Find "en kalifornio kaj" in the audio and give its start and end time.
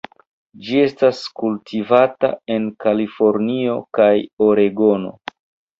2.57-4.13